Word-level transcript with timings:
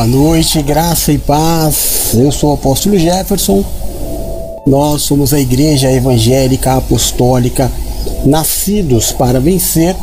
boa 0.00 0.06
noite, 0.06 0.62
graça 0.62 1.12
e 1.12 1.18
paz. 1.18 2.14
Eu 2.14 2.32
sou 2.32 2.52
o 2.52 2.54
apóstolo 2.54 2.98
Jefferson. 2.98 3.62
Nós 4.66 5.02
somos 5.02 5.34
a 5.34 5.38
Igreja 5.38 5.92
Evangélica 5.92 6.72
Apostólica, 6.72 7.70
nascidos 8.24 9.12
para 9.12 9.38
vencer, 9.38 9.94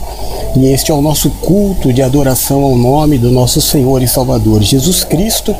e 0.55 0.68
este 0.68 0.91
é 0.91 0.94
o 0.94 1.02
nosso 1.02 1.31
culto 1.41 1.91
de 1.91 2.04
adoração 2.04 2.62
ao 2.62 2.75
nome 2.75 3.18
do 3.18 3.31
nosso 3.31 3.59
Senhor 3.59 4.04
e 4.04 4.07
Salvador 4.07 4.62
Jesus 4.62 5.04
Cristo, 5.04 5.55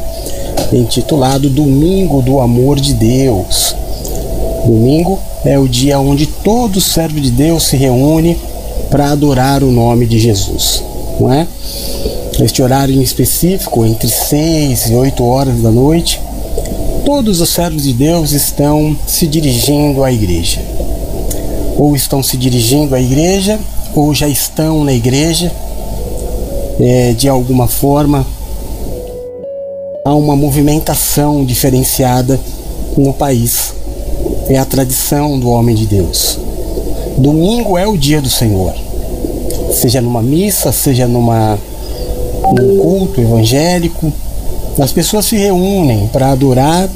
intitulado 0.72 1.50
Domingo 1.50 2.22
do 2.22 2.40
Amor 2.40 2.80
de 2.80 2.94
Deus. 2.94 3.76
Domingo 4.68 5.18
é 5.46 5.58
o 5.58 5.68
dia 5.68 6.00
onde 6.00 6.28
todo 6.28 6.80
servo 6.80 7.20
de 7.20 7.32
Deus 7.32 7.64
se 7.64 7.76
reúne 7.76 8.38
para 8.92 9.10
adorar 9.10 9.64
o 9.64 9.72
nome 9.72 10.06
de 10.06 10.20
Jesus, 10.20 10.84
não 11.20 11.34
é? 11.34 11.48
Neste 12.40 12.62
horário 12.62 12.94
em 12.94 13.02
específico, 13.02 13.84
entre 13.84 14.08
6 14.08 14.92
e 14.92 14.94
8 14.94 15.24
horas 15.24 15.60
da 15.60 15.72
noite, 15.72 16.22
todos 17.04 17.42
os 17.42 17.50
servos 17.50 17.82
de 17.82 17.94
Deus 17.94 18.32
estão 18.32 18.96
se 19.08 19.26
dirigindo 19.26 20.04
à 20.04 20.12
igreja. 20.12 20.62
Ou 21.76 21.96
estão 21.96 22.22
se 22.22 22.38
dirigindo 22.38 22.94
à 22.94 23.02
igreja, 23.02 23.60
ou 23.96 24.14
já 24.14 24.28
estão 24.28 24.84
na 24.84 24.94
igreja. 24.94 25.52
É, 26.80 27.14
de 27.14 27.28
alguma 27.28 27.68
forma, 27.68 28.24
há 30.06 30.14
uma 30.14 30.36
movimentação 30.36 31.44
diferenciada 31.44 32.40
no 32.96 33.14
país. 33.14 33.74
É 34.48 34.60
a 34.60 34.66
tradição 34.66 35.40
do 35.40 35.50
homem 35.50 35.76
de 35.76 35.88
Deus. 35.88 36.38
Domingo 37.18 37.80
é 37.80 37.88
o 37.88 37.98
dia 37.98 38.22
do 38.22 38.30
Senhor. 38.30 38.76
Seja 39.74 40.02
numa 40.02 40.22
missa, 40.22 40.72
seja 40.72 41.08
numa 41.08 41.58
num 42.44 42.78
culto 42.78 43.22
evangélico, 43.22 44.12
as 44.80 44.92
pessoas 44.92 45.26
se 45.26 45.36
reúnem 45.36 46.08
para 46.08 46.32
adorar 46.32 46.90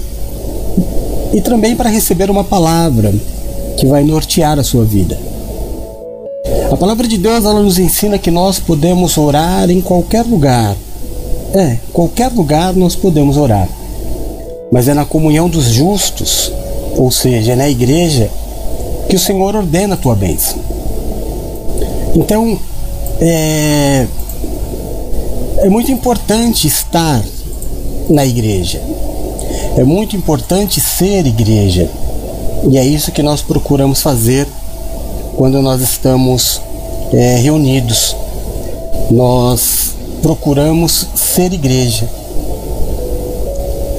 e 1.34 1.42
também 1.42 1.76
para 1.76 1.90
receber 1.90 2.30
uma 2.30 2.44
palavra 2.44 3.14
que 3.78 3.86
vai 3.86 4.04
nortear 4.04 4.60
a 4.60 4.64
sua 4.64 4.86
vida. 4.86 5.18
A 6.72 6.78
palavra 6.78 7.08
de 7.08 7.18
Deus 7.18 7.44
ela 7.44 7.62
nos 7.62 7.80
ensina 7.80 8.18
que 8.18 8.32
nós 8.32 8.60
podemos 8.60 9.18
orar 9.18 9.70
em 9.70 9.82
qualquer 9.82 10.24
lugar. 10.24 10.76
É, 11.54 11.78
qualquer 11.92 12.32
lugar 12.32 12.74
nós 12.74 12.96
podemos 12.96 13.36
orar. 13.38 13.68
Mas 14.72 14.88
é 14.88 14.94
na 14.94 15.04
comunhão 15.04 15.50
dos 15.50 15.66
justos, 15.66 16.52
ou 16.96 17.12
seja, 17.12 17.54
é 17.54 17.56
na 17.56 17.68
igreja, 17.68 18.30
que 19.10 19.16
o 19.16 19.20
Senhor 19.20 19.56
ordena 19.56 19.96
a 19.96 19.98
tua 19.98 20.16
bênção. 20.16 20.60
Então, 22.16 22.58
é, 23.20 24.08
é 25.62 25.70
muito 25.70 25.92
importante 25.92 26.68
estar 26.68 27.24
na 28.10 28.26
igreja. 28.26 28.82
É 29.78 29.84
muito 29.84 30.16
importante 30.16 30.82
ser 30.82 31.26
igreja. 31.28 31.88
E 32.70 32.78
é 32.78 32.84
isso 32.84 33.12
que 33.12 33.22
nós 33.22 33.42
procuramos 33.42 34.02
fazer 34.02 34.48
quando 35.38 35.62
nós 35.62 35.82
estamos 35.82 36.60
é, 37.14 37.36
reunidos. 37.36 38.16
Nós 39.12 39.92
procuramos 40.22 41.08
ser 41.16 41.54
igreja. 41.54 42.10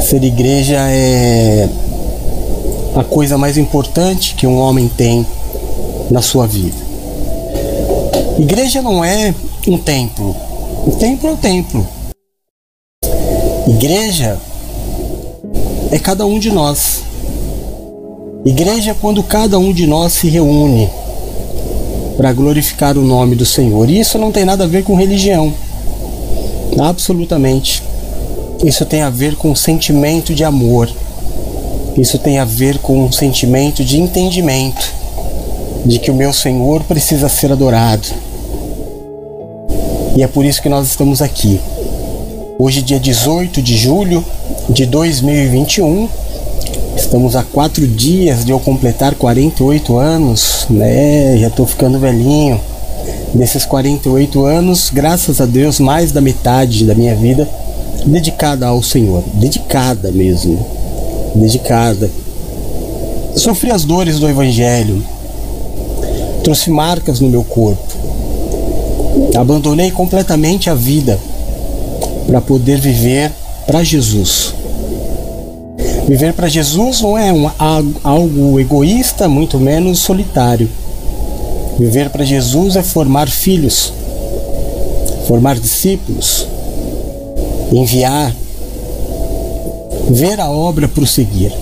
Ser 0.01 0.25
igreja 0.25 0.79
é 0.89 1.69
a 2.97 3.05
coisa 3.05 3.39
mais 3.39 3.57
importante 3.57 4.35
que 4.35 4.49
um 4.49 4.59
homem 4.59 4.89
tem 4.89 5.25
na 6.11 6.21
sua 6.21 6.47
vida. 6.47 6.77
Igreja 8.37 8.83
não 8.83 9.05
é 9.05 9.33
um 9.69 9.79
templo. 9.79 10.35
O 10.85 10.91
templo 10.91 11.29
é 11.29 11.33
o 11.33 11.37
templo. 11.37 11.87
Igreja 13.69 14.37
é 15.93 15.99
cada 16.01 16.27
um 16.27 16.41
de 16.41 16.51
nós. 16.51 17.05
Igreja 18.45 18.91
é 18.91 18.95
quando 18.95 19.23
cada 19.23 19.61
um 19.61 19.73
de 19.73 19.87
nós 19.87 20.13
se 20.13 20.29
reúne 20.29 20.91
para 22.17 22.33
glorificar 22.33 22.99
o 22.99 23.05
nome 23.05 23.37
do 23.37 23.47
Senhor. 23.47 23.89
E 23.89 24.01
isso 24.01 24.19
não 24.19 24.33
tem 24.33 24.45
nada 24.45 24.65
a 24.65 24.67
ver 24.67 24.83
com 24.83 24.97
religião. 24.97 25.55
Absolutamente. 26.77 27.81
Isso 28.65 28.85
tem 28.85 29.03
a 29.03 29.11
ver 29.11 29.37
com 29.37 29.55
sentimento 29.55 30.35
de 30.35 30.43
amor. 30.43 30.91
Isso 31.97 32.19
tem 32.19 32.41
a 32.41 32.45
ver 32.45 32.79
com 32.79 33.05
um 33.05 33.13
sentimento 33.13 33.85
de 33.85 34.01
entendimento 34.01 34.93
de 35.87 36.01
que 36.01 36.11
o 36.11 36.15
meu 36.15 36.33
Senhor 36.33 36.83
precisa 36.83 37.29
ser 37.29 37.53
adorado 37.53 38.32
e 40.17 40.23
é 40.23 40.27
por 40.27 40.45
isso 40.45 40.61
que 40.61 40.69
nós 40.69 40.89
estamos 40.89 41.23
aqui. 41.23 41.61
Hoje, 42.59 42.83
dia 42.83 43.01
18 43.01 43.63
de 43.63 43.77
julho 43.77 44.25
de 44.69 44.85
2021, 44.85 46.09
estamos 46.97 47.35
a 47.35 47.43
quatro 47.43 47.87
dias 47.87 48.45
de 48.45 48.53
eu 48.53 48.61
completar 48.61 49.15
48 49.15 49.97
anos, 49.97 50.67
né? 50.69 51.37
Já 51.39 51.49
estou 51.49 51.67
ficando 51.67 51.99
velhinho. 51.99 52.61
Desses 53.35 53.65
48 53.65 54.45
anos, 54.45 54.91
graças 54.93 55.41
a 55.41 55.47
Deus, 55.47 55.81
mais 55.81 56.13
da 56.13 56.21
metade 56.21 56.85
da 56.85 56.95
minha 56.95 57.17
vida 57.17 57.49
dedicada 58.05 58.67
ao 58.67 58.83
Senhor, 58.83 59.25
dedicada 59.35 60.13
mesmo, 60.13 60.59
dedicada. 61.35 62.11
Sofri 63.35 63.71
as 63.71 63.85
dores 63.85 64.19
do 64.19 64.29
Evangelho, 64.29 65.03
trouxe 66.45 66.71
marcas 66.71 67.21
no 67.21 67.31
meu 67.31 67.43
corpo, 67.43 67.93
Abandonei 69.37 69.91
completamente 69.91 70.71
a 70.71 70.75
vida 70.75 71.19
para 72.27 72.41
poder 72.41 72.79
viver 72.81 73.31
para 73.67 73.83
Jesus. 73.83 74.55
Viver 76.07 76.33
para 76.33 76.49
Jesus 76.49 77.01
não 77.01 77.17
é 77.17 77.33
um, 77.33 77.51
algo 78.03 78.59
egoísta, 78.59 79.29
muito 79.29 79.59
menos 79.59 79.99
solitário. 80.01 80.69
Viver 81.79 82.11
para 82.11 82.25
Jesus 82.25 82.77
é 82.77 82.83
formar 82.83 83.29
filhos, 83.29 83.93
formar 85.27 85.59
discípulos, 85.59 86.47
enviar, 87.73 88.35
ver 90.11 90.41
a 90.41 90.51
obra 90.51 90.89
prosseguir. 90.89 91.53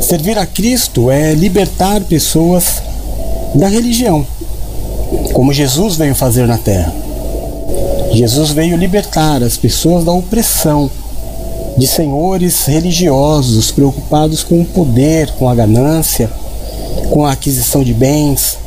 Servir 0.00 0.38
a 0.38 0.46
Cristo 0.46 1.10
é 1.10 1.34
libertar 1.34 2.00
pessoas 2.02 2.82
da 3.54 3.68
religião 3.68 4.26
como 5.38 5.52
Jesus 5.52 5.94
veio 5.94 6.16
fazer 6.16 6.48
na 6.48 6.58
terra. 6.58 6.92
Jesus 8.12 8.50
veio 8.50 8.76
libertar 8.76 9.40
as 9.40 9.56
pessoas 9.56 10.04
da 10.04 10.10
opressão 10.10 10.90
de 11.76 11.86
senhores 11.86 12.64
religiosos 12.64 13.70
preocupados 13.70 14.42
com 14.42 14.60
o 14.60 14.64
poder, 14.64 15.30
com 15.38 15.48
a 15.48 15.54
ganância, 15.54 16.28
com 17.10 17.24
a 17.24 17.30
aquisição 17.30 17.84
de 17.84 17.94
bens, 17.94 18.58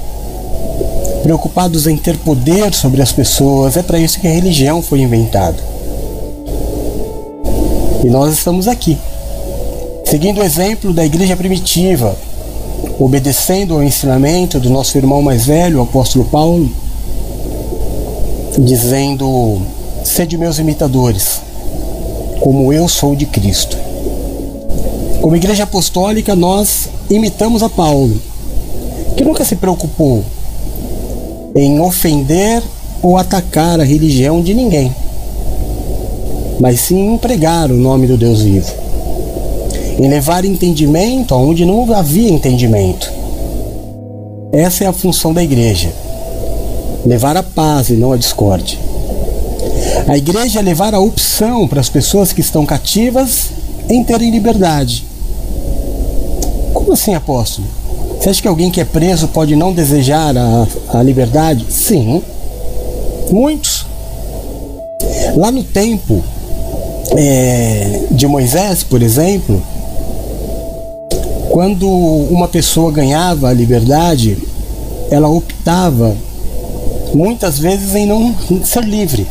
preocupados 1.21 1.87
em 1.87 1.97
ter 1.97 2.15
poder 2.19 2.73
sobre 2.73 3.01
as 3.01 3.11
pessoas. 3.11 3.75
É 3.75 3.83
para 3.83 3.99
isso 3.99 4.21
que 4.21 4.27
a 4.27 4.31
religião 4.31 4.81
foi 4.81 5.01
inventada. 5.01 5.61
E 8.01 8.07
nós 8.07 8.31
estamos 8.31 8.69
aqui, 8.69 8.97
seguindo 10.05 10.39
o 10.39 10.43
exemplo 10.43 10.93
da 10.93 11.05
igreja 11.05 11.35
primitiva, 11.35 12.15
obedecendo 13.03 13.73
ao 13.73 13.83
ensinamento 13.83 14.59
do 14.59 14.69
nosso 14.69 14.95
irmão 14.97 15.21
mais 15.23 15.45
velho, 15.45 15.79
o 15.79 15.83
apóstolo 15.83 16.25
Paulo, 16.25 16.69
dizendo: 18.59 19.59
Sede 20.03 20.37
meus 20.37 20.59
imitadores, 20.59 21.41
como 22.39 22.71
eu 22.71 22.87
sou 22.87 23.15
de 23.15 23.25
Cristo. 23.25 23.75
Como 25.19 25.35
igreja 25.35 25.63
apostólica, 25.63 26.35
nós 26.35 26.89
imitamos 27.09 27.63
a 27.63 27.69
Paulo, 27.69 28.19
que 29.15 29.23
nunca 29.23 29.45
se 29.45 29.55
preocupou 29.55 30.23
em 31.55 31.79
ofender 31.79 32.61
ou 33.01 33.17
atacar 33.17 33.79
a 33.79 33.83
religião 33.83 34.41
de 34.41 34.53
ninguém, 34.53 34.95
mas 36.59 36.79
sim 36.81 37.13
em 37.13 37.17
pregar 37.17 37.71
o 37.71 37.75
nome 37.75 38.07
do 38.07 38.17
Deus 38.17 38.41
vivo 38.41 38.90
em 40.01 40.09
levar 40.09 40.43
entendimento 40.43 41.31
aonde 41.31 41.63
não 41.63 41.93
havia 41.93 42.27
entendimento. 42.27 43.07
Essa 44.51 44.83
é 44.83 44.87
a 44.87 44.93
função 44.93 45.31
da 45.31 45.43
igreja. 45.43 45.93
Levar 47.05 47.37
a 47.37 47.43
paz 47.43 47.89
e 47.89 47.93
não 47.93 48.11
a 48.11 48.17
discórdia. 48.17 48.79
A 50.07 50.17
igreja 50.17 50.57
é 50.57 50.63
levar 50.63 50.95
a 50.95 50.99
opção 50.99 51.67
para 51.67 51.79
as 51.79 51.87
pessoas 51.87 52.33
que 52.33 52.41
estão 52.41 52.65
cativas 52.65 53.51
em 53.87 54.03
terem 54.03 54.31
liberdade. 54.31 55.05
Como 56.73 56.93
assim, 56.93 57.13
apóstolo? 57.13 57.67
Você 58.19 58.29
acha 58.31 58.41
que 58.41 58.47
alguém 58.47 58.71
que 58.71 58.81
é 58.81 58.85
preso 58.85 59.27
pode 59.27 59.55
não 59.55 59.71
desejar 59.71 60.35
a, 60.35 60.67
a 60.95 61.03
liberdade? 61.03 61.67
Sim, 61.69 62.23
muitos. 63.29 63.85
Lá 65.35 65.51
no 65.51 65.63
tempo 65.63 66.23
é, 67.15 68.01
de 68.09 68.25
Moisés, 68.25 68.81
por 68.81 69.03
exemplo, 69.03 69.61
quando 71.51 71.87
uma 71.87 72.47
pessoa 72.47 72.91
ganhava 72.91 73.49
a 73.49 73.53
liberdade, 73.53 74.37
ela 75.09 75.29
optava 75.29 76.15
muitas 77.13 77.59
vezes 77.59 77.93
em 77.93 78.05
não 78.05 78.35
ser 78.63 78.83
livre, 78.83 79.27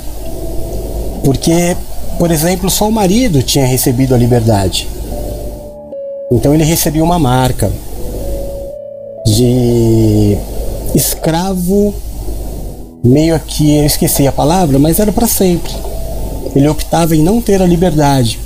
porque 1.24 1.76
por 2.20 2.30
exemplo, 2.30 2.68
só 2.68 2.86
o 2.86 2.92
marido 2.92 3.42
tinha 3.42 3.64
recebido 3.64 4.14
a 4.14 4.18
liberdade. 4.18 4.86
Então 6.30 6.52
ele 6.52 6.64
recebia 6.64 7.02
uma 7.02 7.18
marca 7.18 7.72
de 9.24 10.36
escravo, 10.94 11.94
meio 13.02 13.40
que 13.40 13.74
eu 13.74 13.86
esqueci 13.86 14.26
a 14.26 14.32
palavra, 14.32 14.78
mas 14.78 15.00
era 15.00 15.10
para 15.10 15.26
sempre. 15.26 15.72
Ele 16.54 16.68
optava 16.68 17.16
em 17.16 17.22
não 17.22 17.40
ter 17.40 17.62
a 17.62 17.66
liberdade 17.66 18.38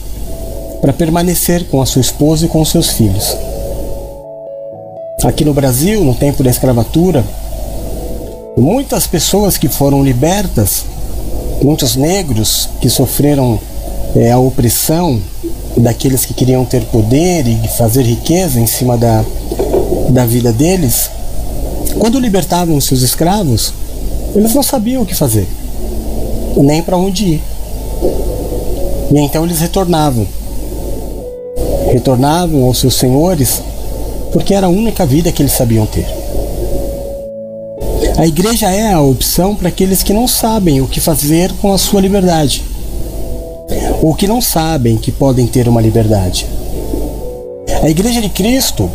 para 0.81 0.93
permanecer 0.93 1.65
com 1.65 1.83
a 1.83 1.87
sua 1.87 2.01
esposa 2.01 2.47
e 2.47 2.49
com 2.49 2.65
seus 2.65 2.91
filhos. 2.91 3.37
Aqui 5.25 5.43
no 5.43 5.55
Brasil, 5.55 6.05
no 6.05 6.15
tempo 6.15 6.43
da 6.43 6.51
escravatura, 6.51 7.25
muitas 8.59 9.07
pessoas 9.07 9.57
que 9.57 9.69
foram 9.69 10.05
libertas, 10.05 10.85
muitos 11.63 11.97
negros 11.97 12.69
que 12.79 12.91
sofreram 12.91 13.59
é, 14.15 14.31
a 14.31 14.39
opressão 14.39 15.19
daqueles 15.79 16.27
que 16.27 16.35
queriam 16.35 16.67
ter 16.67 16.83
poder 16.85 17.47
e 17.49 17.67
fazer 17.69 18.03
riqueza 18.03 18.61
em 18.61 18.67
cima 18.67 18.99
da, 18.99 19.25
da 20.11 20.27
vida 20.27 20.53
deles, 20.53 21.09
quando 21.99 22.21
libertavam 22.21 22.77
os 22.77 22.85
seus 22.85 23.01
escravos, 23.01 23.73
eles 24.35 24.55
não 24.55 24.63
sabiam 24.63 25.03
o 25.03 25.07
que 25.07 25.15
fazer, 25.15 25.49
nem 26.55 26.83
para 26.83 26.99
onde 26.99 27.25
ir. 27.25 27.43
E 29.11 29.19
então 29.21 29.45
eles 29.45 29.61
retornavam. 29.61 30.27
Retornavam 31.91 32.65
aos 32.65 32.79
seus 32.79 32.95
senhores, 32.95 33.63
porque 34.35 34.53
era 34.53 34.67
a 34.67 34.69
única 34.69 35.07
vida 35.07 35.31
que 35.31 35.41
eles 35.41 35.53
sabiam 35.53 35.87
ter. 35.87 36.07
A 38.19 38.27
igreja 38.27 38.69
é 38.69 38.93
a 38.93 39.01
opção 39.01 39.55
para 39.55 39.69
aqueles 39.69 40.03
que 40.03 40.13
não 40.13 40.27
sabem 40.27 40.81
o 40.81 40.89
que 40.89 41.01
fazer 41.01 41.53
com 41.63 41.73
a 41.73 41.79
sua 41.79 42.01
liberdade, 42.01 42.65
ou 44.03 44.13
que 44.13 44.27
não 44.27 44.41
sabem 44.41 44.97
que 44.97 45.13
podem 45.13 45.47
ter 45.47 45.69
uma 45.69 45.81
liberdade. 45.81 46.49
A 47.81 47.89
igreja 47.89 48.21
de 48.21 48.29
Cristo, 48.29 48.91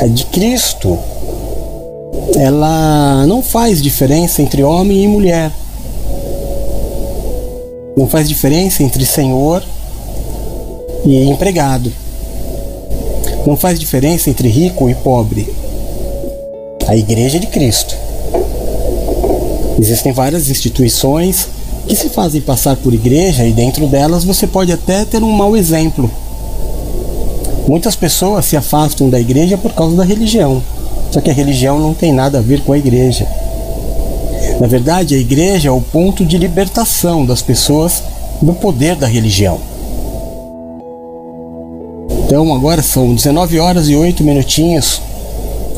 a 0.00 0.06
de 0.06 0.24
Cristo, 0.24 0.98
ela 2.34 3.26
não 3.26 3.42
faz 3.42 3.82
diferença 3.82 4.40
entre 4.40 4.62
homem 4.62 5.04
e 5.04 5.08
mulher. 5.08 5.52
Não 7.94 8.08
faz 8.08 8.26
diferença 8.26 8.82
entre 8.82 9.04
senhor 9.04 9.62
e 11.04 11.28
empregado. 11.28 11.92
Não 13.46 13.56
faz 13.56 13.78
diferença 13.78 14.28
entre 14.30 14.48
rico 14.48 14.88
e 14.90 14.94
pobre. 14.94 15.52
A 16.86 16.96
Igreja 16.96 17.38
de 17.38 17.46
Cristo. 17.46 17.96
Existem 19.78 20.12
várias 20.12 20.50
instituições 20.50 21.48
que 21.86 21.94
se 21.94 22.08
fazem 22.08 22.40
passar 22.40 22.76
por 22.76 22.92
igreja 22.92 23.46
e 23.46 23.52
dentro 23.52 23.86
delas 23.86 24.24
você 24.24 24.46
pode 24.46 24.72
até 24.72 25.04
ter 25.04 25.22
um 25.22 25.30
mau 25.30 25.56
exemplo. 25.56 26.10
Muitas 27.66 27.94
pessoas 27.94 28.44
se 28.44 28.56
afastam 28.56 29.08
da 29.08 29.20
igreja 29.20 29.56
por 29.56 29.72
causa 29.72 29.96
da 29.96 30.04
religião. 30.04 30.62
Só 31.10 31.20
que 31.20 31.30
a 31.30 31.34
religião 31.34 31.78
não 31.78 31.94
tem 31.94 32.12
nada 32.12 32.38
a 32.38 32.42
ver 32.42 32.60
com 32.62 32.72
a 32.72 32.78
igreja. 32.78 33.26
Na 34.60 34.66
verdade, 34.66 35.14
a 35.14 35.18
igreja 35.18 35.68
é 35.68 35.72
o 35.72 35.80
ponto 35.80 36.24
de 36.24 36.36
libertação 36.36 37.24
das 37.24 37.40
pessoas 37.40 38.02
do 38.42 38.52
poder 38.52 38.96
da 38.96 39.06
religião. 39.06 39.60
Então, 42.28 42.54
agora 42.54 42.82
são 42.82 43.14
19 43.14 43.58
horas 43.58 43.88
e 43.88 43.96
8 43.96 44.22
minutinhos. 44.22 45.00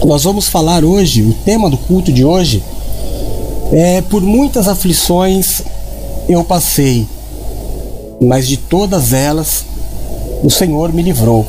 Nós 0.04 0.24
vamos 0.24 0.48
falar 0.48 0.84
hoje, 0.84 1.22
o 1.22 1.32
tema 1.32 1.70
do 1.70 1.78
culto 1.78 2.12
de 2.12 2.24
hoje 2.24 2.60
é 3.72 4.02
por 4.02 4.20
muitas 4.20 4.66
aflições 4.66 5.62
eu 6.28 6.42
passei, 6.42 7.06
mas 8.20 8.48
de 8.48 8.56
todas 8.56 9.12
elas 9.12 9.64
o 10.42 10.50
Senhor 10.50 10.92
me 10.92 11.02
livrou. 11.02 11.46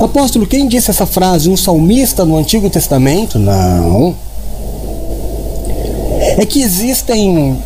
Apóstolo, 0.00 0.44
quem 0.44 0.66
disse 0.66 0.90
essa 0.90 1.06
frase? 1.06 1.48
Um 1.48 1.56
salmista 1.56 2.24
no 2.24 2.36
Antigo 2.36 2.68
Testamento? 2.68 3.38
Não. 3.38 4.16
É 6.36 6.44
que 6.44 6.60
existem 6.60 7.56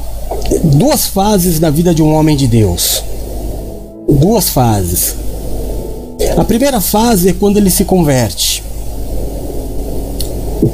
duas 0.65 1.07
fases 1.07 1.59
na 1.59 1.71
vida 1.71 1.95
de 1.95 2.03
um 2.03 2.13
homem 2.13 2.37
de 2.37 2.47
Deus. 2.47 3.03
Duas 4.07 4.51
fases. 4.51 5.23
A 6.37 6.45
primeira 6.45 6.81
fase 6.81 7.29
é 7.29 7.33
quando 7.33 7.57
ele 7.57 7.71
se 7.71 7.85
converte. 7.85 8.63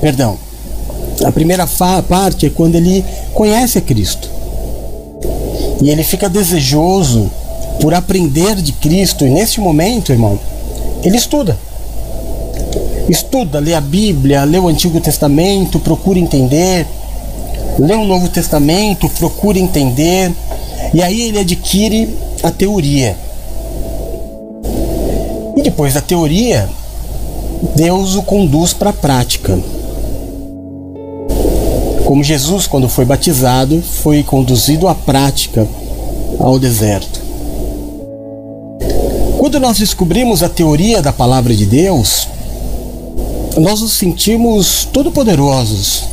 Perdão. 0.00 0.38
A 1.24 1.32
primeira 1.32 1.66
parte 1.66 2.46
é 2.46 2.50
quando 2.50 2.76
ele 2.76 3.04
conhece 3.34 3.78
a 3.78 3.80
Cristo. 3.80 4.30
E 5.82 5.90
ele 5.90 6.04
fica 6.04 6.28
desejoso 6.28 7.30
por 7.80 7.94
aprender 7.94 8.56
de 8.56 8.72
Cristo. 8.72 9.26
E 9.26 9.30
neste 9.30 9.60
momento, 9.60 10.12
irmão, 10.12 10.38
ele 11.02 11.16
estuda. 11.16 11.56
Estuda, 13.08 13.58
lê 13.58 13.74
a 13.74 13.80
Bíblia, 13.80 14.44
lê 14.44 14.58
o 14.58 14.68
Antigo 14.68 15.00
Testamento, 15.00 15.80
procura 15.80 16.18
entender. 16.18 16.86
Lê 17.78 17.94
o 17.94 18.04
Novo 18.04 18.28
Testamento, 18.28 19.08
procura 19.08 19.58
entender. 19.58 20.32
E 20.92 21.02
aí 21.02 21.22
ele 21.22 21.38
adquire 21.38 22.08
a 22.42 22.50
teoria. 22.50 23.16
Depois 25.69 25.93
da 25.93 26.00
teoria, 26.00 26.67
Deus 27.76 28.15
o 28.15 28.23
conduz 28.23 28.73
para 28.73 28.88
a 28.88 28.93
prática. 28.93 29.59
Como 32.06 32.25
Jesus, 32.25 32.67
quando 32.67 32.88
foi 32.88 33.05
batizado, 33.05 33.82
foi 33.82 34.23
conduzido 34.23 34.88
à 34.88 34.94
prática 34.94 35.69
ao 36.41 36.59
deserto. 36.59 37.20
Quando 39.37 39.61
nós 39.61 39.76
descobrimos 39.79 40.43
a 40.43 40.49
teoria 40.49 41.03
da 41.03 41.12
palavra 41.12 41.55
de 41.55 41.67
Deus, 41.67 42.26
nós 43.59 43.82
nos 43.82 43.93
sentimos 43.93 44.88
todo-poderosos. 44.91 46.05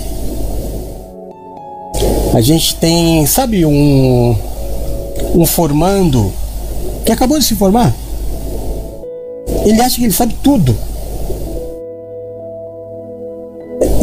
A 2.33 2.41
gente 2.41 2.75
tem, 2.75 3.25
sabe, 3.25 3.65
um, 3.65 4.35
um 5.33 5.45
formando 5.45 6.29
que 7.05 7.11
acabou 7.13 7.39
de 7.39 7.45
se 7.45 7.55
formar. 7.55 7.95
Ele 9.65 9.81
acha 9.81 9.95
que 9.97 10.03
ele 10.03 10.13
sabe 10.13 10.35
tudo. 10.43 10.77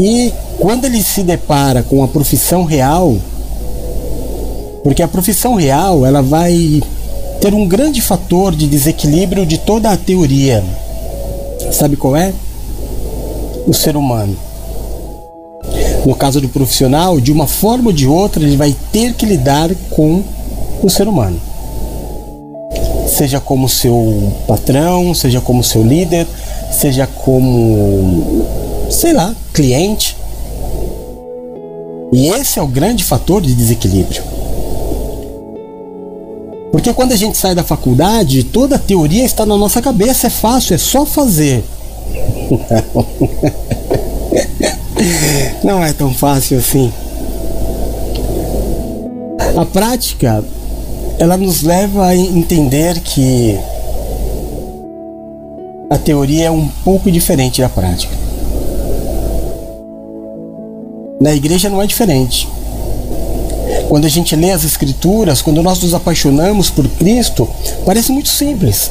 E 0.00 0.33
quando 0.59 0.85
ele 0.85 1.02
se 1.02 1.23
depara 1.23 1.83
com 1.83 2.02
a 2.02 2.09
profissão 2.09 2.64
real, 2.64 3.16
porque 4.83 5.02
a 5.02 5.09
profissão 5.09 5.54
real 5.54 6.04
ela 6.04 6.21
vai 6.21 6.83
ter 7.40 7.54
um 7.54 7.66
grande 7.66 8.00
fator 8.00 8.54
de 8.54 8.66
desequilíbrio 8.66 9.47
de 9.47 9.59
toda 9.59 9.90
a 9.90 9.97
teoria. 9.97 10.62
Sabe 11.73 11.97
qual 11.97 12.16
é? 12.16 12.33
O 13.66 13.73
ser 13.73 13.97
humano. 13.97 14.37
No 16.04 16.16
caso 16.16 16.40
do 16.40 16.49
profissional, 16.49 17.21
de 17.21 17.31
uma 17.31 17.47
forma 17.47 17.90
ou 17.90 17.92
de 17.92 18.09
outra, 18.09 18.42
ele 18.42 18.57
vai 18.57 18.75
ter 18.92 19.14
que 19.14 19.25
lidar 19.25 19.71
com 19.90 20.23
o 20.83 20.90
ser 20.90 21.07
humano. 21.07 21.40
Seja 23.12 23.38
como 23.38 23.69
seu 23.69 24.33
patrão, 24.49 25.14
seja 25.14 25.40
como 25.40 25.62
seu 25.62 25.83
líder, 25.83 26.26
seja 26.73 27.07
como, 27.07 28.45
sei 28.90 29.12
lá, 29.12 29.35
cliente. 29.52 30.16
E 32.11 32.28
esse 32.28 32.59
é 32.59 32.62
o 32.62 32.66
grande 32.66 33.04
fator 33.04 33.42
de 33.42 33.54
desequilíbrio. 33.54 34.23
Porque 36.73 36.95
quando 36.95 37.12
a 37.12 37.16
gente 37.16 37.37
sai 37.37 37.54
da 37.54 37.62
faculdade, 37.62 38.45
toda 38.45 38.76
a 38.76 38.78
teoria 38.78 39.26
está 39.26 39.45
na 39.45 39.59
nossa 39.59 39.83
cabeça, 39.83 40.28
é 40.28 40.31
fácil, 40.31 40.75
é 40.75 40.78
só 40.78 41.04
fazer. 41.04 41.62
Não 45.62 45.85
é 45.85 45.92
tão 45.92 46.14
fácil 46.14 46.59
assim. 46.59 46.90
A 49.54 49.66
prática, 49.66 50.42
ela 51.19 51.37
nos 51.37 51.62
leva 51.62 52.07
a 52.07 52.16
entender 52.16 53.00
que 53.00 53.59
a 55.90 55.99
teoria 55.99 56.47
é 56.47 56.50
um 56.50 56.69
pouco 56.85 57.11
diferente 57.11 57.61
da 57.61 57.69
prática. 57.69 58.14
Na 61.21 61.35
igreja 61.35 61.69
não 61.69 61.83
é 61.83 61.87
diferente. 61.87 62.49
Quando 63.88 64.07
a 64.07 64.09
gente 64.09 64.35
lê 64.35 64.50
as 64.50 64.64
Escrituras, 64.64 65.42
quando 65.42 65.62
nós 65.62 65.81
nos 65.83 65.95
apaixonamos 65.95 66.71
por 66.71 66.88
Cristo, 66.88 67.49
parece 67.85 68.11
muito 68.11 68.28
simples. 68.28 68.90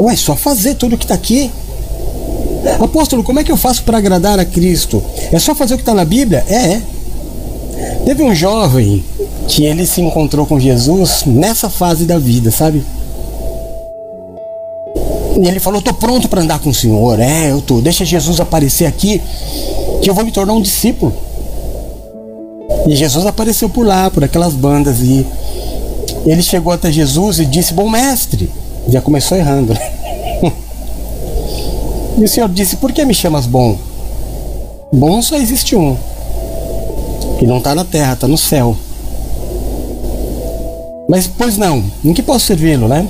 Ué, 0.00 0.16
só 0.16 0.34
fazer 0.34 0.74
tudo 0.74 0.94
o 0.94 0.98
que 0.98 1.04
está 1.04 1.14
aqui. 1.14 1.50
Apóstolo, 2.80 3.22
como 3.22 3.38
é 3.38 3.44
que 3.44 3.52
eu 3.52 3.56
faço 3.56 3.84
para 3.84 3.98
agradar 3.98 4.38
a 4.38 4.44
Cristo? 4.44 5.02
É 5.30 5.38
só 5.38 5.54
fazer 5.54 5.74
o 5.74 5.76
que 5.76 5.82
está 5.82 5.94
na 5.94 6.04
Bíblia? 6.04 6.44
É, 6.48 6.54
é. 6.54 6.82
Teve 8.04 8.22
um 8.22 8.34
jovem 8.34 9.04
que 9.48 9.64
ele 9.64 9.86
se 9.86 10.00
encontrou 10.00 10.46
com 10.46 10.58
Jesus 10.58 11.24
nessa 11.26 11.68
fase 11.68 12.04
da 12.04 12.18
vida, 12.18 12.50
sabe? 12.50 12.82
E 15.40 15.46
ele 15.46 15.60
falou: 15.60 15.82
"Tô 15.82 15.92
pronto 15.92 16.28
para 16.28 16.40
andar 16.40 16.58
com 16.60 16.70
o 16.70 16.74
Senhor". 16.74 17.20
É, 17.20 17.50
eu 17.50 17.60
tô. 17.60 17.80
Deixa 17.80 18.04
Jesus 18.04 18.40
aparecer 18.40 18.86
aqui 18.86 19.20
que 20.02 20.08
eu 20.08 20.14
vou 20.14 20.24
me 20.24 20.32
tornar 20.32 20.54
um 20.54 20.62
discípulo. 20.62 21.12
E 22.86 22.94
Jesus 22.94 23.26
apareceu 23.26 23.68
por 23.68 23.84
lá, 23.84 24.10
por 24.10 24.22
aquelas 24.22 24.54
bandas 24.54 25.00
e 25.00 25.26
Ele 26.24 26.42
chegou 26.42 26.72
até 26.72 26.90
Jesus 26.90 27.40
e 27.40 27.44
disse: 27.44 27.74
Bom 27.74 27.88
mestre. 27.88 28.48
Já 28.88 29.00
começou 29.00 29.36
errando. 29.36 29.74
Né? 29.74 29.92
e 32.18 32.24
o 32.24 32.28
Senhor 32.28 32.48
disse: 32.48 32.76
Por 32.76 32.92
que 32.92 33.04
me 33.04 33.12
chamas 33.12 33.46
bom? 33.46 33.76
Bom 34.92 35.20
só 35.20 35.36
existe 35.36 35.74
um, 35.74 35.96
que 37.38 37.46
não 37.46 37.58
está 37.58 37.74
na 37.74 37.84
terra, 37.84 38.14
está 38.14 38.26
no 38.26 38.38
céu. 38.38 38.76
Mas, 41.08 41.26
pois 41.26 41.56
não, 41.56 41.84
em 42.04 42.12
que 42.12 42.22
posso 42.22 42.46
servi-lo, 42.46 42.88
né? 42.88 43.06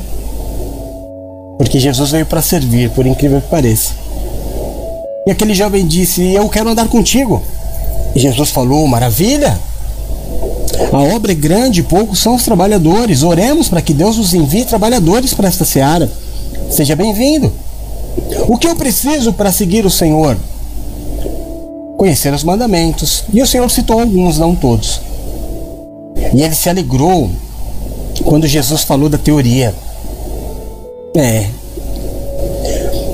Porque 1.56 1.80
Jesus 1.80 2.10
veio 2.10 2.26
para 2.26 2.42
servir, 2.42 2.90
por 2.90 3.06
incrível 3.06 3.40
que 3.40 3.48
pareça. 3.48 3.94
E 5.26 5.30
aquele 5.30 5.54
jovem 5.54 5.86
disse: 5.86 6.34
Eu 6.34 6.48
quero 6.48 6.68
andar 6.68 6.88
contigo. 6.88 7.42
E 8.14 8.20
Jesus 8.20 8.50
falou: 8.50 8.86
Maravilha! 8.86 9.58
A 10.92 10.98
obra 10.98 11.32
é 11.32 11.34
grande, 11.34 11.82
poucos 11.82 12.18
são 12.18 12.34
os 12.34 12.44
trabalhadores. 12.44 13.22
Oremos 13.22 13.68
para 13.68 13.80
que 13.80 13.94
Deus 13.94 14.18
nos 14.18 14.34
envie 14.34 14.64
trabalhadores 14.64 15.32
para 15.32 15.48
esta 15.48 15.64
seara. 15.64 16.10
Seja 16.70 16.94
bem-vindo. 16.94 17.52
O 18.46 18.58
que 18.58 18.66
eu 18.66 18.76
preciso 18.76 19.32
para 19.32 19.50
seguir 19.50 19.86
o 19.86 19.90
Senhor? 19.90 20.36
Conhecer 21.96 22.32
os 22.32 22.44
mandamentos. 22.44 23.24
E 23.32 23.40
o 23.42 23.46
Senhor 23.46 23.70
citou 23.70 24.00
alguns, 24.00 24.38
não 24.38 24.54
todos. 24.54 25.00
E 26.34 26.42
ele 26.42 26.54
se 26.54 26.68
alegrou 26.68 27.30
quando 28.24 28.46
Jesus 28.46 28.82
falou 28.82 29.08
da 29.08 29.18
teoria. 29.18 29.74
É. 31.14 31.46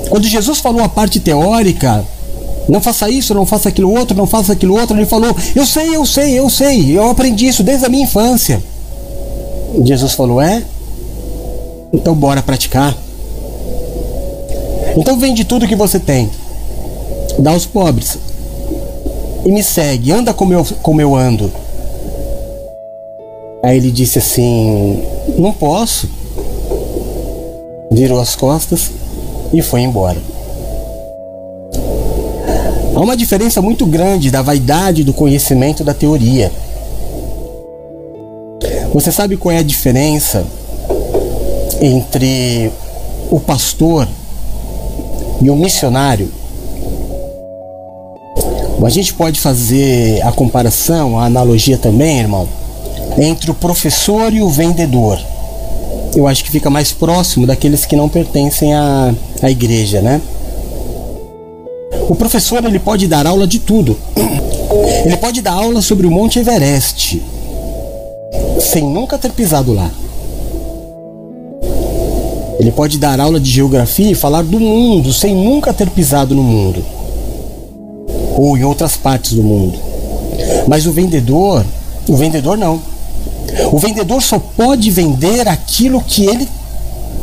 Quando 0.09 0.27
Jesus 0.27 0.59
falou 0.59 0.83
a 0.83 0.89
parte 0.89 1.19
teórica, 1.19 2.05
não 2.67 2.81
faça 2.81 3.09
isso, 3.09 3.33
não 3.33 3.45
faça 3.45 3.69
aquilo 3.69 3.91
outro, 3.91 4.15
não 4.15 4.27
faça 4.27 4.53
aquilo 4.53 4.77
outro, 4.77 4.95
ele 4.97 5.05
falou: 5.05 5.35
Eu 5.55 5.65
sei, 5.65 5.95
eu 5.95 6.05
sei, 6.05 6.37
eu 6.37 6.49
sei, 6.49 6.97
eu 6.97 7.09
aprendi 7.09 7.47
isso 7.47 7.63
desde 7.63 7.85
a 7.85 7.89
minha 7.89 8.03
infância. 8.03 8.61
Jesus 9.83 10.13
falou: 10.13 10.41
É? 10.41 10.63
Então 11.93 12.13
bora 12.13 12.41
praticar. 12.41 12.95
Então 14.97 15.17
vende 15.17 15.43
tudo 15.43 15.67
que 15.67 15.75
você 15.75 15.99
tem, 15.99 16.29
dá 17.39 17.51
aos 17.51 17.65
pobres 17.65 18.17
e 19.45 19.51
me 19.51 19.63
segue, 19.63 20.11
anda 20.11 20.33
como 20.33 20.53
eu, 20.53 20.65
como 20.81 21.01
eu 21.01 21.15
ando. 21.15 21.51
Aí 23.63 23.77
ele 23.77 23.91
disse 23.91 24.19
assim: 24.19 25.03
Não 25.37 25.53
posso. 25.53 26.09
Virou 27.91 28.19
as 28.19 28.35
costas 28.35 28.91
e 29.53 29.61
foi 29.61 29.81
embora. 29.81 30.17
Há 32.95 32.99
uma 32.99 33.17
diferença 33.17 33.61
muito 33.61 33.85
grande 33.85 34.29
da 34.29 34.41
vaidade 34.41 35.03
do 35.03 35.13
conhecimento 35.13 35.83
da 35.83 35.93
teoria. 35.93 36.51
Você 38.93 39.11
sabe 39.11 39.35
qual 39.35 39.51
é 39.51 39.57
a 39.57 39.63
diferença 39.63 40.45
entre 41.81 42.71
o 43.31 43.39
pastor 43.39 44.07
e 45.41 45.49
o 45.49 45.55
missionário? 45.55 46.31
A 48.85 48.89
gente 48.89 49.13
pode 49.13 49.39
fazer 49.39 50.21
a 50.23 50.31
comparação, 50.31 51.17
a 51.17 51.25
analogia 51.25 51.77
também, 51.77 52.19
irmão, 52.19 52.49
entre 53.17 53.49
o 53.49 53.53
professor 53.53 54.33
e 54.33 54.41
o 54.41 54.49
vendedor. 54.49 55.17
Eu 56.13 56.27
acho 56.27 56.43
que 56.43 56.51
fica 56.51 56.69
mais 56.69 56.91
próximo 56.91 57.47
daqueles 57.47 57.85
que 57.85 57.95
não 57.95 58.09
pertencem 58.09 58.73
à, 58.73 59.13
à 59.41 59.49
igreja, 59.49 60.01
né? 60.01 60.21
O 62.09 62.15
professor 62.15 62.63
ele 62.65 62.77
pode 62.77 63.07
dar 63.07 63.25
aula 63.25 63.47
de 63.47 63.59
tudo. 63.59 63.97
Ele 65.05 65.17
pode 65.17 65.41
dar 65.41 65.53
aula 65.53 65.81
sobre 65.81 66.07
o 66.07 66.11
Monte 66.11 66.39
Everest, 66.39 67.21
sem 68.59 68.83
nunca 68.83 69.17
ter 69.17 69.31
pisado 69.31 69.73
lá. 69.73 69.89
Ele 72.59 72.71
pode 72.71 72.97
dar 72.97 73.19
aula 73.19 73.39
de 73.39 73.49
geografia 73.49 74.11
e 74.11 74.15
falar 74.15 74.43
do 74.43 74.59
mundo 74.59 75.13
sem 75.13 75.35
nunca 75.35 75.73
ter 75.73 75.89
pisado 75.89 76.33
no 76.33 76.43
mundo 76.43 76.83
ou 78.35 78.57
em 78.57 78.63
outras 78.63 78.97
partes 78.97 79.33
do 79.33 79.43
mundo. 79.43 79.77
Mas 80.67 80.85
o 80.85 80.91
vendedor, 80.91 81.65
o 82.07 82.15
vendedor 82.15 82.57
não. 82.57 82.81
O 83.71 83.77
vendedor 83.77 84.21
só 84.21 84.39
pode 84.39 84.89
vender 84.89 85.47
aquilo 85.47 86.01
que 86.01 86.25
ele 86.25 86.47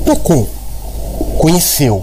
tocou, 0.05 0.49
conheceu. 1.39 2.03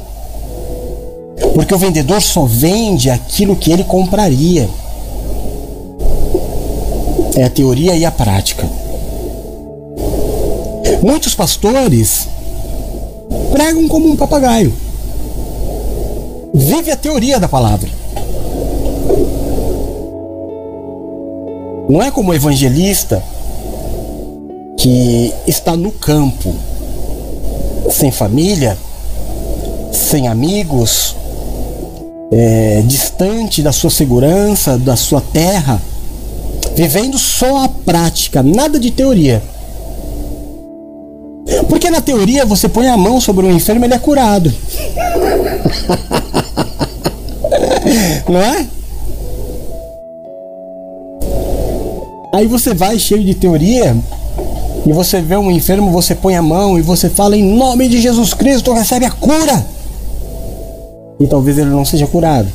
Porque 1.53 1.73
o 1.73 1.77
vendedor 1.77 2.21
só 2.21 2.45
vende 2.45 3.09
aquilo 3.09 3.55
que 3.55 3.71
ele 3.71 3.83
compraria. 3.83 4.69
É 7.35 7.43
a 7.43 7.49
teoria 7.49 7.95
e 7.95 8.05
a 8.05 8.11
prática. 8.11 8.67
Muitos 11.01 11.35
pastores 11.35 12.27
pregam 13.51 13.87
como 13.87 14.07
um 14.09 14.15
papagaio. 14.15 14.73
Vive 16.53 16.91
a 16.91 16.95
teoria 16.95 17.39
da 17.39 17.47
palavra. 17.47 17.96
Não 21.89 22.01
é 22.01 22.09
como 22.11 22.31
o 22.31 22.33
evangelista 22.33 23.23
que 24.77 25.33
está 25.47 25.77
no 25.77 25.91
campo, 25.91 26.53
sem 27.89 28.11
família, 28.11 28.77
sem 29.91 30.27
amigos, 30.27 31.15
é, 32.31 32.83
distante 32.85 33.61
da 33.61 33.71
sua 33.71 33.89
segurança, 33.89 34.77
da 34.77 34.97
sua 34.97 35.21
terra, 35.21 35.81
vivendo 36.75 37.17
só 37.17 37.63
a 37.63 37.69
prática, 37.69 38.43
nada 38.43 38.77
de 38.79 38.91
teoria. 38.91 39.41
Porque 41.69 41.89
na 41.89 42.01
teoria 42.01 42.45
você 42.45 42.67
põe 42.67 42.87
a 42.87 42.97
mão 42.97 43.21
sobre 43.21 43.45
um 43.45 43.51
enfermo 43.51 43.85
ele 43.85 43.93
é 43.93 43.99
curado. 43.99 44.53
Não 48.27 48.41
é? 48.41 48.67
Aí 52.33 52.45
você 52.45 52.73
vai 52.73 52.99
cheio 52.99 53.23
de 53.23 53.33
teoria 53.33 53.95
e 54.85 54.93
você 54.93 55.21
vê 55.21 55.35
um 55.37 55.51
enfermo, 55.51 55.91
você 55.91 56.13
põe 56.13 56.35
a 56.35 56.41
mão 56.41 56.77
e 56.77 56.81
você 56.81 57.09
fala 57.09 57.35
em 57.35 57.43
nome 57.43 57.87
de 57.87 58.01
Jesus 58.01 58.33
Cristo, 58.33 58.73
recebe 58.73 59.05
a 59.05 59.11
cura. 59.11 59.65
E 61.19 61.27
talvez 61.27 61.57
ele 61.57 61.69
não 61.69 61.85
seja 61.85 62.05
curado. 62.05 62.47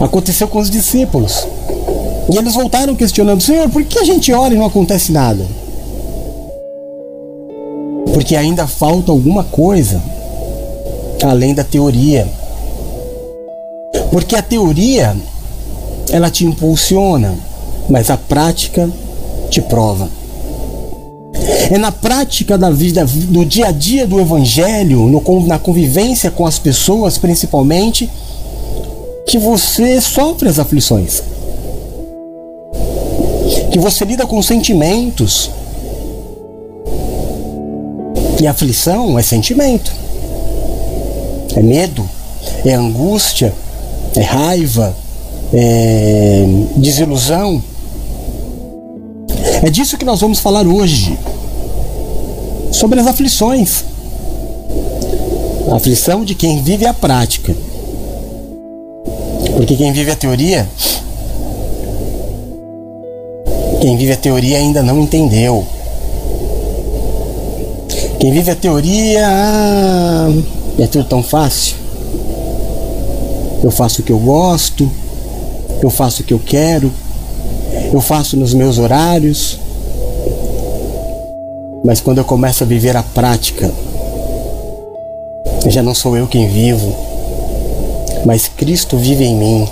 Aconteceu 0.00 0.48
com 0.48 0.58
os 0.58 0.70
discípulos. 0.70 1.46
E 2.32 2.36
eles 2.36 2.54
voltaram 2.54 2.94
questionando: 2.94 3.40
Senhor, 3.40 3.68
por 3.68 3.82
que 3.84 3.98
a 3.98 4.04
gente 4.04 4.32
ora 4.32 4.54
e 4.54 4.56
não 4.56 4.66
acontece 4.66 5.12
nada? 5.12 5.44
Porque 8.12 8.36
ainda 8.36 8.66
falta 8.66 9.10
alguma 9.10 9.44
coisa 9.44 10.02
além 11.22 11.54
da 11.54 11.64
teoria. 11.64 12.26
Porque 14.10 14.36
a 14.36 14.42
teoria 14.42 15.16
ela 16.10 16.30
te 16.30 16.44
impulsiona, 16.44 17.34
mas 17.88 18.10
a 18.10 18.16
prática 18.16 18.88
te 19.50 19.60
prova. 19.60 20.08
É 21.70 21.76
na 21.78 21.92
prática 21.92 22.56
da 22.56 22.70
vida, 22.70 23.04
do 23.04 23.44
dia 23.44 23.68
a 23.68 23.72
dia 23.72 24.06
do 24.06 24.20
Evangelho, 24.20 25.06
no, 25.06 25.46
na 25.46 25.58
convivência 25.58 26.30
com 26.30 26.46
as 26.46 26.58
pessoas, 26.58 27.18
principalmente, 27.18 28.08
que 29.26 29.38
você 29.38 30.00
sofre 30.00 30.48
as 30.48 30.58
aflições. 30.58 31.22
Que 33.70 33.78
você 33.78 34.04
lida 34.04 34.26
com 34.26 34.40
sentimentos. 34.42 35.50
E 38.40 38.46
aflição 38.46 39.18
é 39.18 39.22
sentimento. 39.22 39.92
É 41.54 41.60
medo, 41.60 42.08
é 42.64 42.72
angústia, 42.72 43.52
é 44.16 44.22
raiva, 44.22 44.94
é, 45.52 46.44
desilusão. 46.76 47.62
É 49.62 49.70
disso 49.70 49.96
que 49.96 50.04
nós 50.04 50.20
vamos 50.20 50.38
falar 50.40 50.66
hoje. 50.66 51.18
Sobre 52.72 53.00
as 53.00 53.06
aflições. 53.06 53.84
A 55.70 55.76
aflição 55.76 56.24
de 56.24 56.34
quem 56.34 56.62
vive 56.62 56.86
a 56.86 56.94
prática. 56.94 57.54
Porque 59.56 59.76
quem 59.76 59.92
vive 59.92 60.10
a 60.10 60.16
teoria. 60.16 60.68
Quem 63.80 63.96
vive 63.96 64.12
a 64.12 64.16
teoria 64.16 64.58
ainda 64.58 64.82
não 64.82 65.00
entendeu. 65.00 65.64
Quem 68.20 68.32
vive 68.32 68.50
a 68.50 68.56
teoria. 68.56 69.26
Ah, 69.26 70.28
é 70.78 70.86
tudo 70.86 71.04
tão 71.04 71.22
fácil. 71.22 71.76
Eu 73.62 73.70
faço 73.70 74.02
o 74.02 74.04
que 74.04 74.12
eu 74.12 74.18
gosto 74.18 74.88
eu 75.82 75.90
faço 75.90 76.22
o 76.22 76.24
que 76.24 76.34
eu 76.34 76.38
quero, 76.38 76.92
eu 77.92 78.00
faço 78.00 78.36
nos 78.36 78.54
meus 78.54 78.78
horários. 78.78 79.58
Mas 81.84 82.00
quando 82.00 82.18
eu 82.18 82.24
começo 82.24 82.64
a 82.64 82.66
viver 82.66 82.96
a 82.96 83.02
prática, 83.02 83.70
já 85.68 85.82
não 85.82 85.94
sou 85.94 86.16
eu 86.16 86.26
quem 86.26 86.48
vivo, 86.48 86.94
mas 88.24 88.48
Cristo 88.48 88.96
vive 88.96 89.24
em 89.24 89.36
mim. 89.36 89.68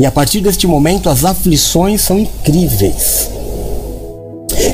E 0.00 0.06
a 0.06 0.10
partir 0.10 0.40
deste 0.40 0.66
momento 0.66 1.08
as 1.08 1.24
aflições 1.24 2.00
são 2.00 2.18
incríveis. 2.18 3.28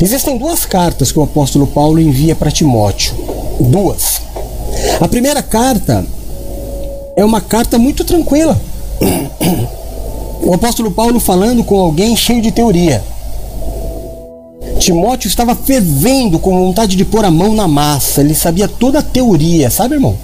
Existem 0.02 0.38
duas 0.38 0.64
cartas 0.64 1.12
que 1.12 1.18
o 1.18 1.22
apóstolo 1.22 1.66
Paulo 1.66 2.00
envia 2.00 2.34
para 2.34 2.50
Timóteo. 2.50 3.14
Duas. 3.60 4.22
A 5.00 5.08
primeira 5.08 5.42
carta 5.42 6.04
é 7.16 7.24
uma 7.24 7.40
carta 7.40 7.78
muito 7.78 8.04
tranquila. 8.04 8.58
O 10.42 10.54
apóstolo 10.54 10.90
Paulo 10.90 11.20
falando 11.20 11.62
com 11.62 11.78
alguém 11.78 12.16
cheio 12.16 12.42
de 12.42 12.50
teoria. 12.50 13.02
Timóteo 14.78 15.28
estava 15.28 15.54
fervendo 15.54 16.38
com 16.38 16.66
vontade 16.66 16.96
de 16.96 17.04
pôr 17.04 17.24
a 17.24 17.30
mão 17.30 17.54
na 17.54 17.68
massa, 17.68 18.22
ele 18.22 18.34
sabia 18.34 18.66
toda 18.66 18.98
a 18.98 19.02
teoria, 19.02 19.70
sabe, 19.70 19.94
irmão? 19.94 20.16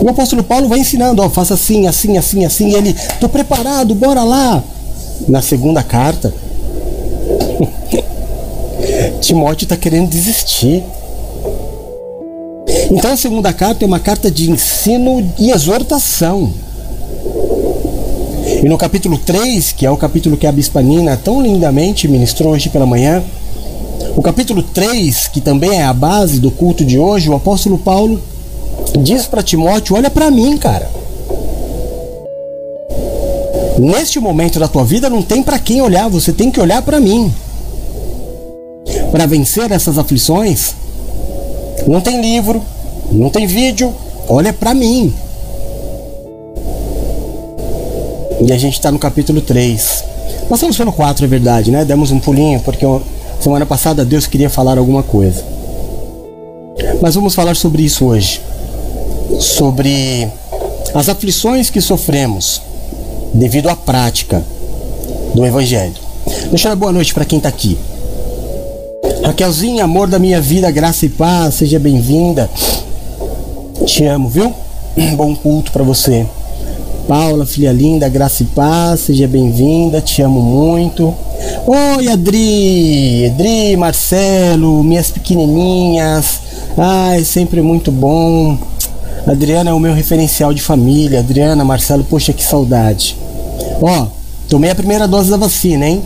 O 0.00 0.08
apóstolo 0.08 0.44
Paulo 0.44 0.68
vai 0.68 0.78
ensinando, 0.78 1.20
ó, 1.20 1.28
faça 1.28 1.54
assim, 1.54 1.88
assim, 1.88 2.16
assim, 2.16 2.44
assim, 2.44 2.68
e 2.70 2.74
ele, 2.74 2.94
tô 3.20 3.28
preparado, 3.28 3.94
bora 3.94 4.22
lá. 4.22 4.62
Na 5.26 5.42
segunda 5.42 5.82
carta, 5.82 6.32
Timóteo 9.20 9.64
está 9.64 9.76
querendo 9.76 10.08
desistir. 10.08 10.84
Então 12.90 13.12
a 13.12 13.16
segunda 13.16 13.52
carta 13.52 13.84
é 13.84 13.86
uma 13.86 13.98
carta 13.98 14.30
de 14.30 14.50
ensino 14.50 15.32
e 15.38 15.50
exortação. 15.50 16.52
E 18.62 18.68
no 18.68 18.78
capítulo 18.78 19.18
3, 19.18 19.72
que 19.72 19.84
é 19.84 19.90
o 19.90 19.96
capítulo 19.96 20.36
que 20.36 20.46
a 20.46 20.52
Bispa 20.52 20.80
Nina 20.80 21.16
tão 21.16 21.42
lindamente 21.42 22.06
ministrou 22.06 22.52
hoje 22.52 22.68
pela 22.68 22.86
manhã, 22.86 23.22
o 24.14 24.22
capítulo 24.22 24.62
3, 24.62 25.28
que 25.28 25.40
também 25.40 25.80
é 25.80 25.82
a 25.82 25.92
base 25.92 26.38
do 26.38 26.50
culto 26.50 26.84
de 26.84 26.98
hoje, 26.98 27.28
o 27.28 27.34
apóstolo 27.34 27.76
Paulo 27.76 28.22
diz 29.00 29.26
para 29.26 29.42
Timóteo: 29.42 29.96
Olha 29.96 30.08
para 30.08 30.30
mim, 30.30 30.56
cara. 30.56 30.88
Neste 33.78 34.18
momento 34.18 34.58
da 34.58 34.68
tua 34.68 34.84
vida 34.84 35.10
não 35.10 35.20
tem 35.20 35.42
para 35.42 35.58
quem 35.58 35.82
olhar, 35.82 36.08
você 36.08 36.32
tem 36.32 36.50
que 36.50 36.60
olhar 36.60 36.80
para 36.82 37.00
mim. 37.00 37.32
Para 39.10 39.26
vencer 39.26 39.70
essas 39.70 39.98
aflições, 39.98 40.74
não 41.86 42.00
tem 42.00 42.20
livro, 42.20 42.62
não 43.16 43.30
tem 43.30 43.46
vídeo, 43.46 43.94
olha 44.28 44.52
para 44.52 44.74
mim. 44.74 45.12
E 48.40 48.52
a 48.52 48.58
gente 48.58 48.74
está 48.74 48.92
no 48.92 48.98
capítulo 48.98 49.40
3. 49.40 50.04
Passamos 50.48 50.76
pelo 50.76 50.92
4, 50.92 51.24
é 51.24 51.28
verdade, 51.28 51.70
né? 51.70 51.84
Demos 51.84 52.10
um 52.10 52.20
pulinho, 52.20 52.60
porque 52.60 52.84
semana 53.40 53.64
passada 53.64 54.04
Deus 54.04 54.26
queria 54.26 54.50
falar 54.50 54.78
alguma 54.78 55.02
coisa. 55.02 55.42
Mas 57.00 57.14
vamos 57.14 57.34
falar 57.34 57.56
sobre 57.56 57.82
isso 57.82 58.04
hoje. 58.04 58.40
Sobre 59.40 60.28
as 60.94 61.08
aflições 61.08 61.70
que 61.70 61.80
sofremos 61.80 62.60
devido 63.32 63.68
à 63.68 63.76
prática 63.76 64.44
do 65.34 65.44
Evangelho. 65.44 65.94
Deixa 66.48 66.68
uma 66.68 66.76
boa 66.76 66.92
noite 66.92 67.12
para 67.12 67.24
quem 67.24 67.38
está 67.38 67.48
aqui. 67.48 67.78
Raquelzinha, 69.24 69.84
amor 69.84 70.08
da 70.08 70.18
minha 70.18 70.40
vida, 70.40 70.70
graça 70.70 71.06
e 71.06 71.08
paz, 71.08 71.54
seja 71.54 71.78
bem-vinda. 71.78 72.48
Te 73.84 74.06
amo, 74.06 74.28
viu? 74.28 74.52
Bom 75.16 75.34
culto 75.36 75.70
para 75.70 75.84
você. 75.84 76.26
Paula, 77.06 77.44
filha 77.44 77.70
linda, 77.70 78.08
graça 78.08 78.42
e 78.42 78.46
paz, 78.46 79.00
seja 79.00 79.28
bem-vinda, 79.28 80.00
te 80.00 80.22
amo 80.22 80.40
muito. 80.40 81.14
Oi, 81.66 82.08
Adri, 82.08 83.26
Adri, 83.26 83.76
Marcelo, 83.76 84.82
minhas 84.82 85.10
pequenininhas. 85.10 86.40
Ai, 86.76 87.22
sempre 87.24 87.60
muito 87.60 87.92
bom. 87.92 88.56
Adriana 89.26 89.70
é 89.70 89.72
o 89.72 89.80
meu 89.80 89.94
referencial 89.94 90.54
de 90.54 90.62
família. 90.62 91.20
Adriana, 91.20 91.64
Marcelo, 91.64 92.02
poxa, 92.04 92.32
que 92.32 92.42
saudade. 92.42 93.16
Ó, 93.80 94.06
tomei 94.48 94.70
a 94.70 94.74
primeira 94.74 95.06
dose 95.06 95.30
da 95.30 95.36
vacina, 95.36 95.86
hein? 95.86 96.02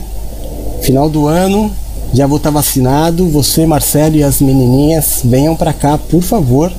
Final 0.81 1.09
do 1.09 1.27
ano, 1.27 1.71
já 2.13 2.27
vou 2.27 2.37
estar 2.37 2.51
vacinado. 2.51 3.27
Você, 3.29 3.65
Marcelo 3.65 4.17
e 4.17 4.23
as 4.23 4.41
menininhas, 4.41 5.21
venham 5.23 5.55
para 5.55 5.73
cá, 5.73 5.97
por 5.97 6.21
favor. 6.21 6.71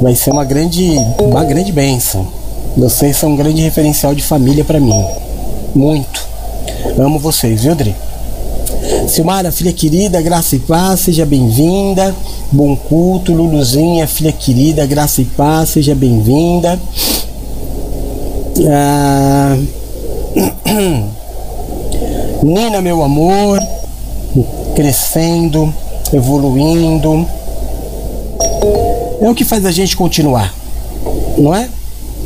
Vai 0.00 0.14
ser 0.14 0.30
uma 0.30 0.44
grande, 0.44 0.96
uma 1.20 1.44
grande 1.44 1.72
bênção. 1.72 2.26
Vocês 2.76 3.16
são 3.16 3.30
um 3.30 3.36
grande 3.36 3.62
referencial 3.62 4.14
de 4.14 4.22
família 4.22 4.64
para 4.64 4.78
mim. 4.78 5.04
Muito. 5.74 6.26
Amo 6.98 7.18
vocês, 7.18 7.62
viu, 7.62 7.74
Dri? 7.74 7.94
Silmara, 9.08 9.50
filha 9.50 9.72
querida, 9.72 10.20
graça 10.20 10.56
e 10.56 10.58
paz, 10.58 11.00
seja 11.00 11.24
bem-vinda. 11.24 12.14
Bom 12.52 12.76
culto, 12.76 13.32
Luluzinha, 13.32 14.06
filha 14.06 14.32
querida, 14.32 14.84
graça 14.86 15.22
e 15.22 15.24
paz, 15.24 15.70
seja 15.70 15.94
bem-vinda. 15.94 16.78
Ah... 18.68 19.56
Nina, 22.42 22.82
meu 22.82 23.02
amor, 23.02 23.60
crescendo, 24.74 25.72
evoluindo. 26.12 27.26
É 29.20 29.30
o 29.30 29.34
que 29.34 29.44
faz 29.44 29.64
a 29.64 29.70
gente 29.70 29.96
continuar, 29.96 30.54
não 31.38 31.54
é? 31.54 31.68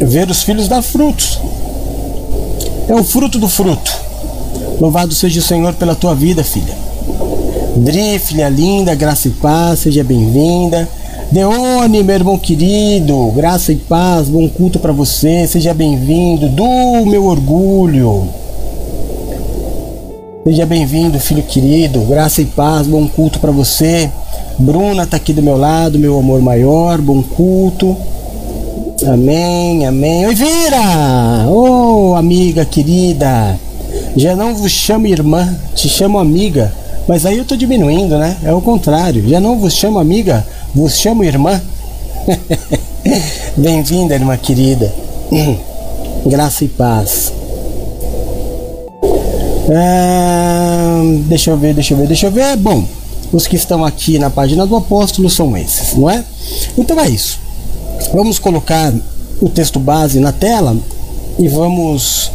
ver 0.04 0.30
os 0.30 0.42
filhos 0.42 0.68
dar 0.68 0.82
frutos. 0.82 1.38
É 2.88 2.94
o 2.94 3.04
fruto 3.04 3.38
do 3.38 3.48
fruto. 3.48 3.98
Louvado 4.80 5.14
seja 5.14 5.40
o 5.40 5.42
Senhor 5.42 5.74
pela 5.74 5.94
tua 5.94 6.14
vida, 6.14 6.42
filha. 6.42 6.74
Dri, 7.76 8.18
filha 8.18 8.48
linda, 8.48 8.94
graça 8.94 9.28
e 9.28 9.30
paz, 9.30 9.80
seja 9.80 10.02
bem-vinda. 10.02 10.88
Deone, 11.30 12.02
meu 12.02 12.14
irmão 12.14 12.38
querido, 12.38 13.30
graça 13.36 13.72
e 13.72 13.76
paz, 13.76 14.28
bom 14.28 14.48
culto 14.48 14.80
para 14.80 14.92
você, 14.92 15.46
seja 15.46 15.72
bem-vindo. 15.72 16.48
Do 16.48 17.06
meu 17.06 17.26
orgulho. 17.26 18.28
Seja 20.44 20.66
bem-vindo, 20.66 21.20
filho 21.20 21.42
querido, 21.42 22.00
graça 22.00 22.40
e 22.40 22.46
paz, 22.46 22.86
bom 22.86 23.06
culto 23.06 23.38
para 23.38 23.52
você. 23.52 24.10
Bruna 24.60 25.06
tá 25.06 25.16
aqui 25.16 25.32
do 25.32 25.42
meu 25.42 25.56
lado, 25.56 25.98
meu 25.98 26.18
amor 26.18 26.42
maior, 26.42 27.00
bom 27.00 27.22
culto. 27.22 27.96
Amém, 29.06 29.86
amém. 29.86 30.26
Oi, 30.26 30.34
Vira! 30.34 31.48
Oh, 31.48 32.14
amiga 32.14 32.66
querida. 32.66 33.58
Já 34.14 34.36
não 34.36 34.54
vos 34.54 34.70
chamo 34.70 35.06
irmã, 35.06 35.56
te 35.74 35.88
chamo 35.88 36.18
amiga. 36.18 36.74
Mas 37.08 37.24
aí 37.24 37.38
eu 37.38 37.46
tô 37.46 37.56
diminuindo, 37.56 38.18
né? 38.18 38.36
É 38.44 38.52
o 38.52 38.60
contrário. 38.60 39.26
Já 39.26 39.40
não 39.40 39.58
vos 39.58 39.72
chamo 39.72 39.98
amiga, 39.98 40.46
vos 40.74 40.98
chamo 40.98 41.24
irmã. 41.24 41.58
Bem-vinda, 43.56 44.14
irmã 44.14 44.36
querida. 44.36 44.92
Graça 46.26 46.66
e 46.66 46.68
paz. 46.68 47.32
Ah, 49.72 51.00
deixa 51.28 51.50
eu 51.50 51.56
ver, 51.56 51.72
deixa 51.72 51.94
eu 51.94 51.98
ver, 51.98 52.06
deixa 52.06 52.26
eu 52.26 52.30
ver. 52.30 52.56
Bom, 52.58 52.84
os 53.32 53.46
que 53.46 53.56
estão 53.56 53.84
aqui 53.84 54.18
na 54.18 54.30
página 54.30 54.66
do 54.66 54.76
apóstolo 54.76 55.30
são 55.30 55.56
esses, 55.56 55.94
não 55.94 56.10
é? 56.10 56.24
Então 56.76 56.98
é 57.00 57.08
isso. 57.08 57.38
Vamos 58.12 58.38
colocar 58.38 58.92
o 59.40 59.48
texto 59.48 59.78
base 59.78 60.18
na 60.20 60.32
tela 60.32 60.76
e 61.38 61.48
vamos 61.48 62.30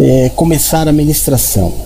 é, 0.00 0.30
começar 0.34 0.86
a 0.88 0.92
ministração. 0.92 1.85